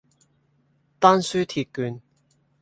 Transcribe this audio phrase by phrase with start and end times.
[0.99, 2.01] 丹書鐵券